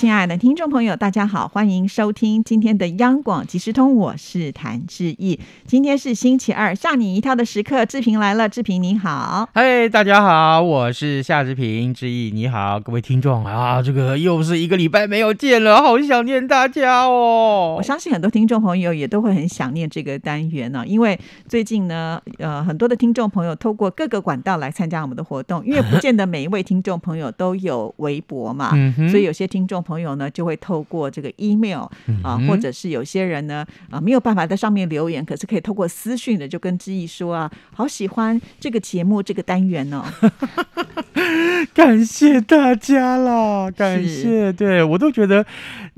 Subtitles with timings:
[0.00, 5.38] 亲爱的听众朋友，大家好，欢迎收听今天的央广即时通，我是谭志毅。
[5.66, 17.74] 今天是星期二，吓你一跳的时刻，志平来了，志平你好，嗨，大家好，我是夏志平，志毅你好，各位听众啊，这个又是一个礼拜没有见了，好想念大家哦。
[17.76, 28.70] 我相信很多听众朋友也都会很想念这个单元呢，因为最近呢，呃，很多的听众朋友透过各个管道来参加我们的活动，因为不见得每一位听众朋友都有微博嘛，
[29.10, 29.84] 所以有些听众。
[29.90, 31.84] 朋友呢就会透过这个 email
[32.22, 40.04] 啊，或者是有些人呢啊没有办法在上面留言，可是可以透过私讯的就跟志毅说啊，好喜欢这个节目这个单元哦。
[41.74, 45.44] 感谢大家啦，感谢，对我都觉得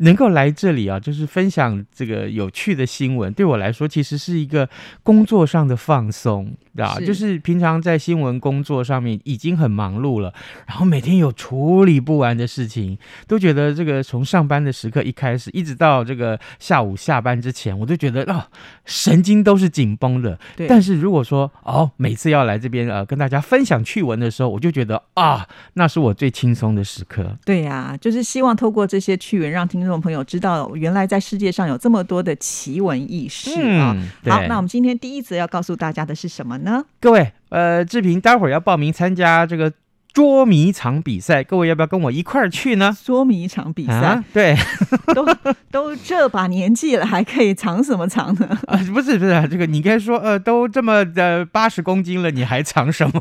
[0.03, 4.69] 能够来这里啊，就是分享这个有趣的新闻，对我来说其实是一个
[5.03, 6.53] 工作上的放松。
[6.79, 10.33] 啊，就是平常在新闻工作上面已经很忙碌了，
[10.67, 12.97] 然后每天有处理不完的事情，
[13.29, 18.49] 都觉得这个从上班的时刻一开始，一直到这个下午下班之前，我都觉得啊，
[18.87, 20.39] 神经都是紧绷的。
[20.67, 27.37] 但是如果说哦，每次要来这边呃跟大家分享趣闻的时候，我就觉得啊，那是我最轻松的时刻。
[27.45, 33.97] 对呀，就是希望透过这些趣闻，让听众朋友知道，原来在世界上有这么多的奇闻异事啊。
[34.25, 36.85] 好，那我们今天第一则要告诉大家的是什么呢？
[37.01, 39.73] 各位，呃，志平，待会儿要报名参加这个
[40.13, 42.97] 捉迷藏比赛，各位要不要跟我一块儿去呢？
[43.05, 44.55] 捉迷藏比赛，对，
[45.15, 45.27] 都
[45.71, 48.47] 都这把年纪了，还可以藏什么藏呢？
[48.69, 53.21] 啊，不是不是，这个你应该说，呃，都这么的八十公斤了，你还藏什么？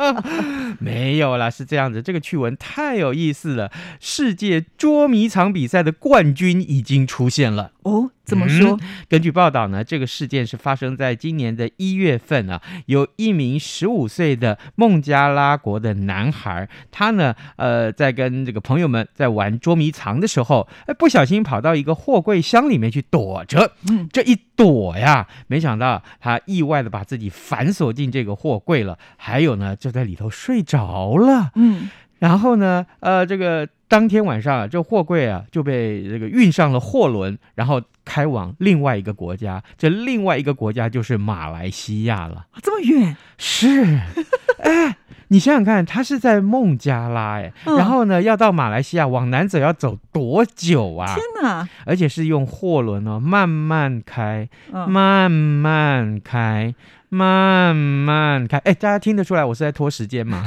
[0.78, 8.10] 没有啦，是这样子，这个趣闻太有意思了，世界捉迷藏比赛的冠军已经出现了哦。
[8.24, 8.78] 怎么说？
[9.08, 12.60] 根据报道呢，这个事件是发生在今年的一月份啊。
[12.84, 23.72] 有一名十五岁的孟加拉国的男孩，他呢，呃，在跟这个朋友们在玩捉迷藏的时候，哎，不小心跑到一个货柜箱里面去躲着。
[23.88, 31.52] 嗯，这一躲呀，没想到他意外的把自己反锁进这个货柜了，还有呢，就在里头睡着了。
[31.54, 31.88] 嗯。
[32.18, 39.62] 然后呢，呃，这个当天晚上，这货柜啊就被这个运上了货轮，然后开往另外一个国家。
[39.76, 42.46] 这另外一个国家就是马来西亚了。
[42.62, 43.16] 这么远？
[43.38, 44.00] 是。
[44.62, 44.96] 哎，
[45.28, 51.06] 你想想看，他是在孟加拉，哎，然后呢，要到马来西亚往南走要走多久啊？
[51.14, 51.68] 天哪！
[51.86, 56.74] 而且是用货轮哦，慢慢开，慢慢开。
[57.10, 60.44] 慢慢开，哎，大家听得出来我是在拖时间吗？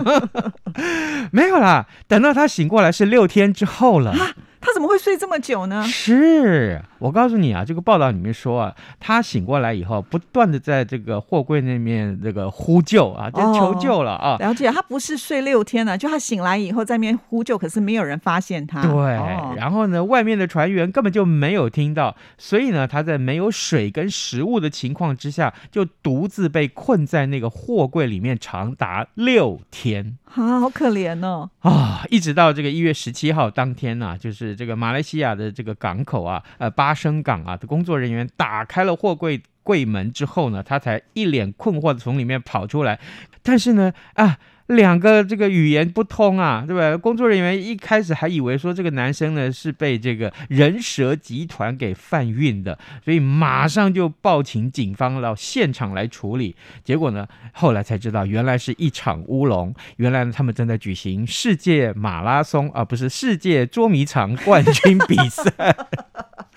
[1.32, 4.14] 没有啦，等到他醒过来是六天之后了。
[4.60, 5.82] 他怎么会睡这么久呢？
[5.84, 14.36] 是我告诉你啊，这个报道里面说啊，他醒过来以后，不断的在这个货柜那面这个呼救啊，就求救了啊。
[14.38, 18.82] 了解，他不是睡六天了，就他醒来以后在面呼救，可是没有人发现他。
[18.82, 19.12] 对，
[19.56, 30.18] 然后呢，外面的船员根本就没有听到，所以呢，他在没有水跟食物的情况之下，就独自被困在那个货柜里面长达六天。
[30.34, 31.50] 啊，好可怜哦！
[31.60, 42.98] 啊，一直到这个一月十七号当天呢，就是这个马来西亚的这个港口啊，呃，巴生港啊的工作人员打开了货柜柜门之后呢，他才一脸困惑的从里面跑出来。
[43.42, 44.38] 但是呢，啊。
[44.70, 46.96] 两个这个语言不通啊，对吧？
[46.96, 56.54] 工作人员一开始还以为说这个男生呢是被这个人蛇集团给贩运的，所以马上就报请警方到现场来处理。
[56.84, 65.76] 结果呢，后来才知道原来是一场乌龙，原来他们正在举行世界马拉松啊，不是世界捉迷藏冠军比赛。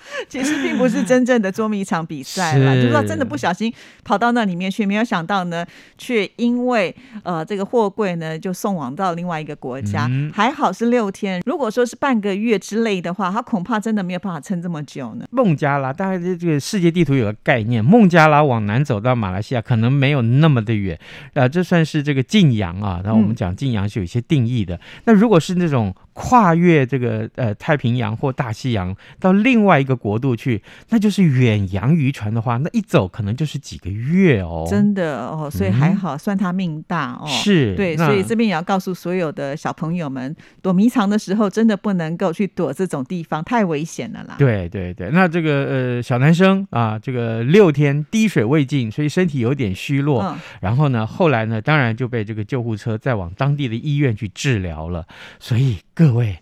[0.29, 5.65] 其实并不是真正的捉迷藏比赛了，就是说真的不小心跑到那里面去，没有想到呢，
[5.97, 6.93] 却因为
[7.23, 11.41] 呃这个货柜呢就送往到另外一个国家，还好是六天。
[11.45, 15.25] 如果说是半个月之类的话，他恐怕真的没有办法撑这么久呢。
[15.31, 20.99] 孟加拉大概这个世界地图有个概念，孟加拉往南走到马来西亚可能没有那么的远，
[21.33, 23.01] 啊，这算是这个近洋啊。
[23.03, 24.79] 然后我们讲近洋是有一些定义的。
[25.06, 34.65] 那如果是那种跨越这个呃太平洋或大西洋到另外一个国度去，那就是远洋渔船的话，那一走可能就是几个月哦。
[34.69, 37.27] 真的哦，所以还好，算他命大哦。
[37.27, 44.36] 是，对，所以这边也要告诉所有的小朋友们，躲迷藏的时候真的不能够去躲这种地方，太危险了啦。
[44.38, 50.21] 对对对，那这个呃小男生啊，这个六天滴水未进，所以身体有点虚弱。
[50.24, 55.06] 嗯，然后呢，后来呢，当然就被这个救护车再往当地的医院去治疗了。
[55.39, 56.40] 所以各位。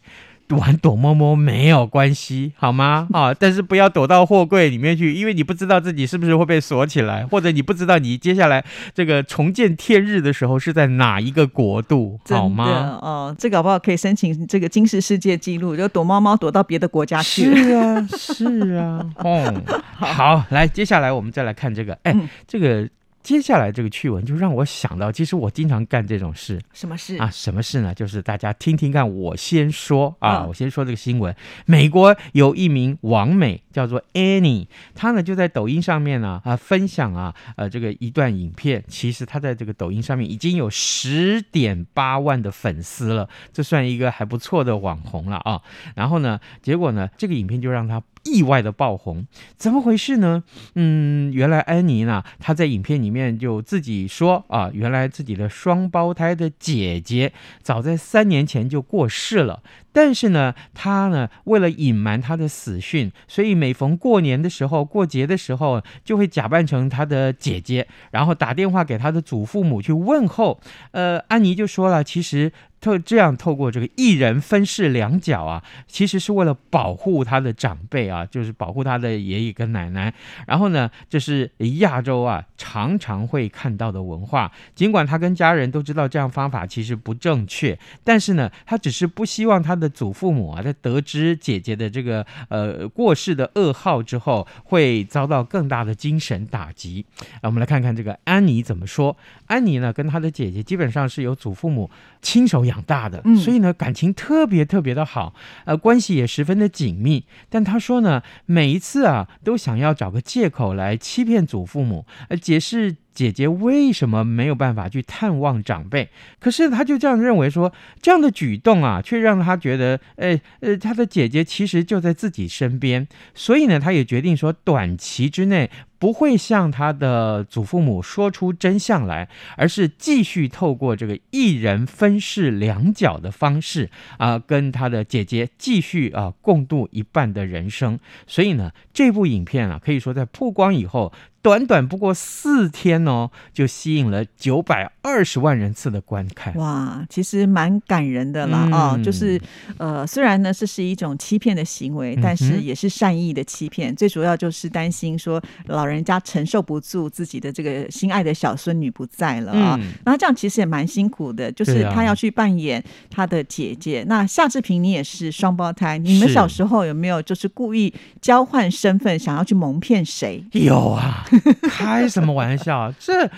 [0.51, 3.07] 玩躲猫猫没有关系，好吗？
[3.13, 8.61] 啊，但是不要躲到货柜里面去，因为你不知道自己是不是会被锁起来，或者你不知道你接下来
[8.93, 12.99] 这个重见天日的时候是在哪一个国度，好吗？
[13.01, 17.55] 哦，这搞不好可以申请这个金氏世界纪录，就躲猫猫躲到别的国家去。
[17.55, 18.45] 是啊，是
[18.75, 19.53] 啊，哦，
[19.95, 22.85] 好，来，接下来我们再来看这个，哎，嗯这个
[23.23, 27.29] 接下来这个趣闻就让我想到，其实我经常干这种事什么事啊，？
[27.31, 27.93] 什么事呢？
[27.93, 31.35] 就是大家听听看，我先说啊，嗯我先说这个新闻，
[31.65, 45.61] 美国有一名网美叫做 Annie，她呢就在抖音上面呢啊分享啊呃这个一段影片，其实她在这个抖音上面已经有十点八万的粉丝了，这算一个还不错的网红了啊。
[45.95, 49.25] 然后呢，结果呢，这个影片就让她意外的爆红，
[49.57, 50.43] 怎么回事呢？
[50.75, 59.61] 嗯，原来安妮呢，她在影片里面就自己说啊，原来自己的双胞胎的姐姐早在三年前就过世了。
[59.93, 70.61] 但是呢，她呢为了隐瞒她的死讯，所以每逢过年的时候、过节的时候，就会假扮成她的姐姐，然后打电话给她的祖父母去问候。
[70.91, 80.13] 呃，安妮就说了，其实透这样透过这个一人分饰两角啊，其实是为了保护他的长辈啊，就是保护他的爷爷跟奶奶。
[80.47, 81.49] 然后呢，这是
[81.79, 84.51] 亚洲啊常常会看到的文化。
[84.75, 97.05] 尽管他跟家人都知道这样方法其实不正确，但是呢，他只是不希望他的祖父母啊，在得知姐姐的这个呃过世的噩耗之后，会遭到更大的精神打击。
[97.35, 99.15] 啊，我们来看看这个安妮怎么说。
[99.45, 101.89] 安妮呢，跟她的姐姐基本上是由祖父母
[102.21, 105.33] 亲手养养大的，嗯所以呢，感情特别特别的好，
[105.65, 107.25] 呃，关系也十分的紧密。
[107.49, 116.09] 但他说呢，每一次啊，都想要找个借口来欺骗祖父母，呃，解释姐姐为什么没有办法去探望长辈。
[116.39, 125.69] 可是她就这样认为说，这样的举动啊，却让她觉得，呃呃，她的姐姐其实就在自己身边，所以呢，她也决定说，短期之内。
[126.01, 137.99] 不会向他的祖父母说出真相来，而是继续透过这个一人分饰两角的方式啊、跟他的姐姐继续啊、共度一半的人生。
[138.25, 146.53] 所以呢，这部影片啊，可以说在曝光以后，短短不过四天哦，就吸引了九百二十万人次的观看。
[146.55, 149.41] 哇，其实蛮感人的啦啊、嗯就是
[149.77, 153.95] 呃，虽然呢这是一种欺骗的行为，但是也是善意的欺骗。
[153.95, 159.77] 最主要就是担心说老人家承受不住自己的这个心爱的小孙女不在了啊。
[159.81, 164.03] 嗯然后这样其实也蛮辛苦的，就是他要去扮演他的姐姐。
[164.07, 170.43] 那夏志平，你也是双胞胎，你们小时候有没有就是故意交换身份，想要去蒙骗谁？
[170.51, 171.25] 有啊，
[171.69, 172.93] 开什么玩笑？
[172.99, 173.29] 这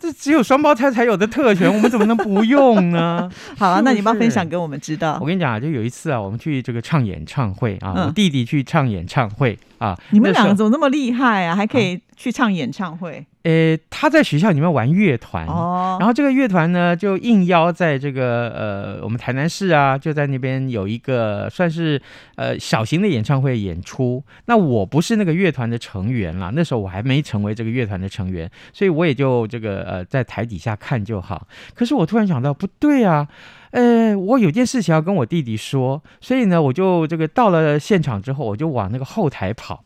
[0.00, 3.30] 这只有双胞胎才有的特权，我们怎么能不用呢？
[3.58, 5.26] 好啊，那你要不要分享给我们知道我？
[5.26, 11.54] 跟你讲啊，就有一次啊，我们去这个唱演唱会啊，嗯我弟弟去唱演唱会啊，你们两个怎么那么厉害啊？
[11.54, 15.44] 还可以去唱演唱会、呃，他在学校里面玩乐团。
[15.48, 15.96] 哦？
[15.98, 22.00] 然后这个乐团呢，就应邀在这个呃，我们台南市啊，就在那边有一个算是
[22.36, 24.22] 呃小型的演唱会演出。
[24.44, 31.48] 那我不是那个乐团的成员啦，那时候我还没成为这个乐团的成员，所以我也就这个呃在台底下看就好。
[31.74, 33.26] 可是我突然想到，不对啊，
[33.72, 39.82] 呃，我有件事情要跟我弟弟说，所以呢，我就这个到了现场之后，我就往那个后台跑。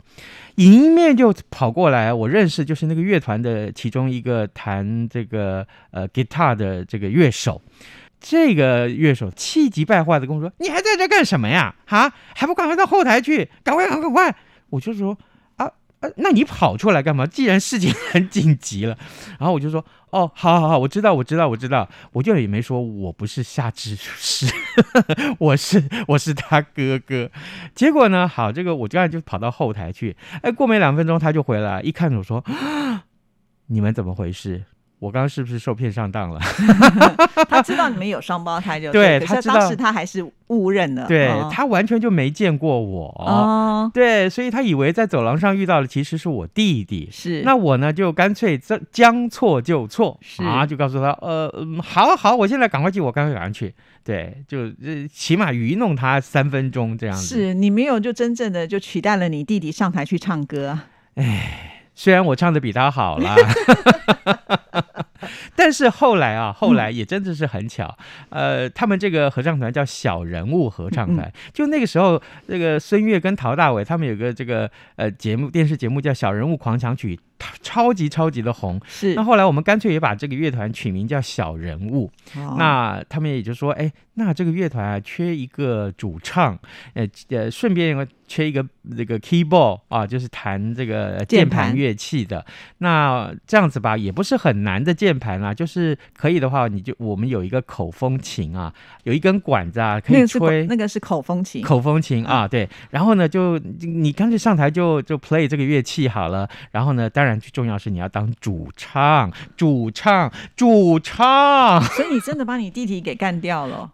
[0.56, 7.60] 迎面就跑过来，我认识就是那个乐团的其中一个弹这个呃 guitar 的这个乐手。
[8.18, 11.76] 这个乐手气急败坏的跟我说：“你还在这干什么呀？
[11.84, 14.36] 啊，还不赶快到后台去，赶快，赶快，快！”
[14.70, 15.16] 我就说
[15.56, 15.70] ：“啊，
[16.00, 17.26] 呃，那你跑出来干嘛？
[17.26, 18.96] 既然事情很紧急了。”
[19.38, 24.46] 然后我就说：“哦，好好好，我知道，我知道，我知道。”我就也没说我不是夏之是，
[25.38, 27.30] 我是我是他哥哥。
[27.74, 30.16] 结果呢，好，这个我这样就跑到后台去。
[30.42, 32.44] 哎，过没两分钟他就回来，一看我说
[33.68, 34.64] ：“你们怎么回事？
[34.98, 36.40] 我刚刚是不是受骗上当了？
[37.48, 43.08] 他知道你们有双胞胎就可是对他知道当时他还是误认了，对哦他完全就没见过我。
[43.18, 47.08] 哦，对，所以他以为在走廊上遇到的其实是我弟弟。
[47.12, 53.74] 是那我呢，就干脆将将错就错是啊，就告诉他，呃，嗯好好，我现在赶快去，我赶快赶快去。
[54.02, 57.22] 对，就呃起码愚弄他三分钟这样子。
[57.22, 60.78] 是你没有就真正的就取代了你弟弟上台去唱歌，
[61.98, 63.34] 虽然我唱的比他好啦，
[65.56, 67.96] 但是后来啊，后来也真的是很巧，
[68.28, 77.16] 呃，他们这个合唱团叫小人物合唱团，就那个时候，这个孙悦跟陶大伟他们有个这个呃节目电视节目叫《小人物狂想曲》，
[77.62, 78.80] 超级超级的红。
[78.86, 86.58] 是那后来我们干脆也把这个乐团取名叫小人物，哦那他们也就说，哎，那这个乐团啊缺一个主唱，
[86.94, 88.64] 呃呃，顺便缺一个
[88.96, 92.44] 这个 keyboard 啊，就是弹这个键盘乐器的。
[92.78, 98.72] 那这样子吧，也不是很难的键盘啦，就是可以的话，你就我们有一个口风琴啊，
[99.04, 100.66] 有一根管子啊，可以吹。
[100.66, 106.48] 那个是口风琴，口风琴啊，对，然后呢，就你干脆上台就就 play 这个乐器好了。
[106.72, 111.82] 然后呢，当然最重要是你要当主唱，主唱，主唱。
[111.96, 113.90] 所以你真的把你弟弟给干掉了，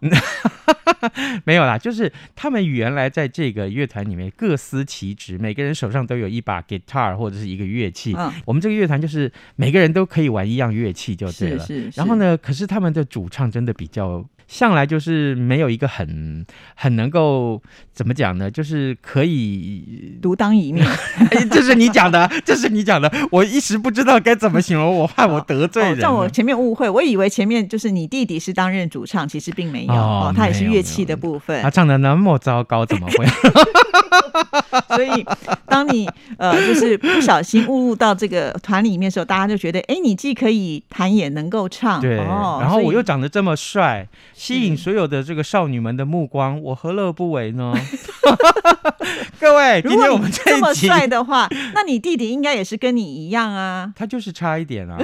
[1.45, 8.13] 没有啦，就是他们原来在这个乐团里面各司其职，每个人手上都有一把 guitar 或者是一个乐器。
[8.17, 11.65] 嗯，我们这个乐团就是每个人都可以玩一样乐器就对了。
[11.65, 14.25] 是是，然后呢，可是他们的主唱真的比较。
[14.53, 16.45] 向来就是没有一个很
[16.75, 17.59] 很能够
[17.91, 18.51] 怎么讲呢？
[18.51, 20.85] 就是可以，独当一面，
[21.31, 26.01] 哎，这是你讲的， 这是你讲的，我一时不知道该怎么形容，我怕我得罪哦，人了。
[26.03, 33.25] 让我前面误会，我以为前面就是你弟弟是担任主唱，其实并没有他也是乐器的部分他，唱的那么糟糕，怎么会？
[34.95, 35.25] 所以
[35.67, 47.73] 当你呃就是不小心误入到这个团里面的时候，大家就觉得，哎，你既可以弹也能够唱，对，哦，然后我又长得这么帅，吸引所有的这个少女们的目光，我何乐不为呢？
[49.39, 53.91] 各位，今如果我们这这么，帅的话，那你弟弟应该也是跟你一样啊。
[53.95, 54.97] 他就是差一点啊。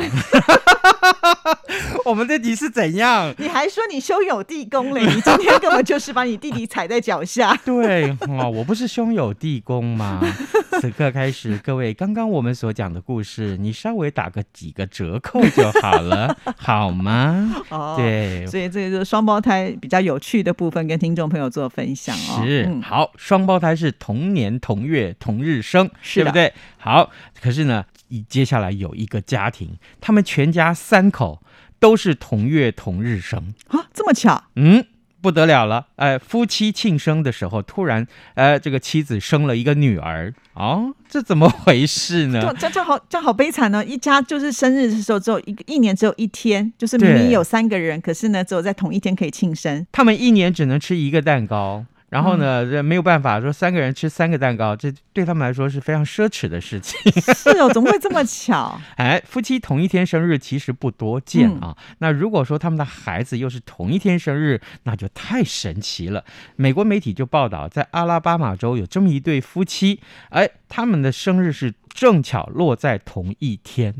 [2.05, 3.33] 我们这集是怎样？
[3.37, 5.01] 你还说你兄友弟恭嘞？
[5.05, 7.55] 你今天根本就是把你弟弟踩在脚下。
[7.65, 10.19] 对哦，我不是兄友弟恭吗？
[10.79, 17.53] 此刻开始，各位，刚刚我们所讲的故事，你稍微打个几个折扣就好了，好吗？
[17.69, 22.43] 哦，对，所以这个就是双胞胎比较有趣的部分，跟听众朋友做分享哦。
[22.45, 26.53] 是、嗯好，双胞胎是同年同月同日生，是对不对？
[26.77, 27.09] 好，
[27.41, 31.41] 可是呢，以接下来有一个家庭，他们全家三口
[31.79, 34.85] 都是同月同日生，啊，这么巧，嗯。
[35.21, 42.69] 不得了了，呃，夫妻庆生的时候，突然，呃，这个妻子生了一个女儿，哦，这怎么回事呢 这？
[42.69, 43.83] 这这好这好悲惨呢！
[43.83, 49.85] 一家就是生日的时候只有一个一年只有一天，就是明明有三个人，可是呢只有在同一天可以庆生。
[49.91, 56.99] 他们一年只能吃一个蛋糕，然后呢，这没有办法说三个人吃三个蛋糕，这对他们来说是非常奢侈的事情。
[57.33, 58.79] 是哦，怎么会这么巧？
[58.97, 61.77] 哎，夫妻同一天生日其实不多见嗯啊。
[61.99, 66.25] 那如果说他们的孩子又是同一天生日，那就太神奇了。
[66.55, 69.99] 美国媒体就报道，在阿拉巴马州有这么一对夫妻，
[70.29, 73.95] 哎，他们的生日是正巧落在同一天。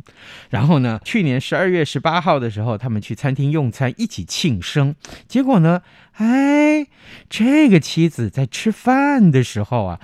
[0.50, 4.96] 然后呢，去年十二月十八号的时候，他们去餐厅用餐，一起庆生。
[5.27, 5.81] 结果呢，
[6.13, 6.88] 哎，
[7.29, 10.00] 这个妻子在吃饭的时候啊。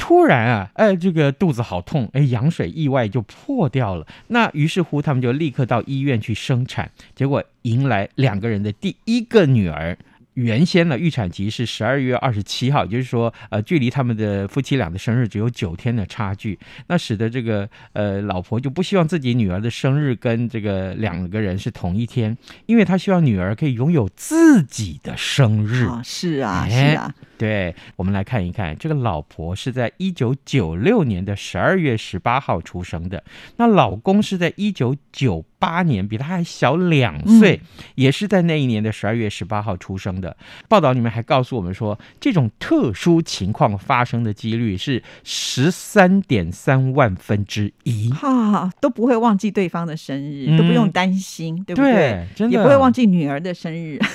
[0.00, 4.06] 突然啊，哎，这个肚子好痛，哎，羊水意外就破掉了。
[4.28, 9.98] 那于是乎，他们就立刻到医院去生产，结果迎来两个人的第一个女儿。
[10.44, 25.86] 原先呢，预产期是十二月二十七号，也就是说，呃，距离他们的夫妻俩的生日只有九天的差距，那使得这个呃老婆就不希望自己女儿的生日跟这个两个人是同一天，因为她希望女儿可以拥有自己的生日。
[25.86, 33.24] 啊，是啊，哎是啊，对，我们来看一看，这个老婆是在一九九六年的十二月十八号出生的，
[33.56, 37.60] 那老公是在一九九八年，比他还小两岁，
[37.94, 40.36] 也是在那一年的十二月十八号出生的。
[40.68, 48.10] 报道里面还告诉我们说，这种特殊情况发生的几率是十三点三万分之一。
[48.10, 53.98] 哈、都不会忘记对方的生日，嗯都不用担心，对不对真的也不会忘记女儿的生日。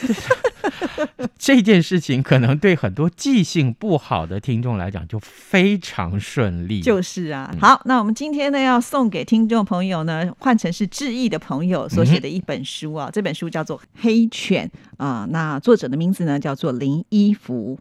[1.37, 6.81] 这件事情可能对很多记性不好的听众来讲就非常顺利。
[6.81, 14.69] 就是啊，好，那我们今天呢要送给听众朋友呢，换成是致意的朋友所写的一本书啊，这本书叫做《黑犬》
[15.03, 17.79] 啊、那作者的名字呢叫做林一福。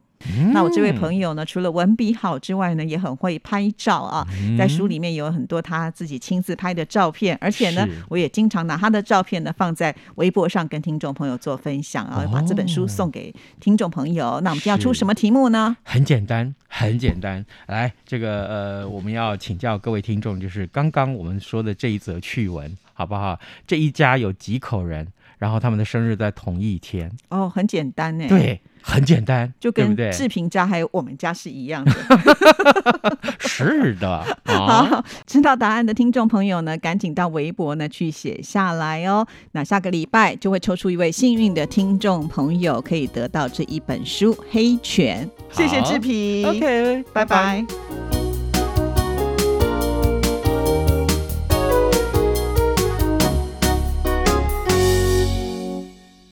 [0.52, 4.26] 那我这位朋友呢，除了文笔好之外呢，也很会拍照啊。
[4.40, 14.40] 嗯在书里面有很多他自己亲自拍的照片，而且呢，我也经常拿他的照片呢放在微博上跟听众朋友做分享啊，哦把这本书送给听众朋友。
[14.42, 15.76] 那我们今天要出什么题目呢？
[15.82, 17.44] 很简单，很简单。
[17.66, 23.38] 来，这个呃，我们要请教各位听众，就是刚刚我们说的这一则趣闻，好不好？
[23.66, 25.06] 这一家有几口人，
[25.38, 29.96] 然后他们的生日在同一天，哦，很简单呢，，对，很简单，就跟？
[30.12, 31.92] 志平家还有我们家是一样的。
[33.40, 34.26] 是的啊。
[34.44, 39.26] 好，知道答案的听众朋友呢，赶紧到微博呢去写下来哦。
[39.52, 45.28] 那下个礼拜就会抽出一位幸运的听众朋友，可以得到这一本书《黑犬》。
[45.56, 47.64] 谢谢志平 OK，拜拜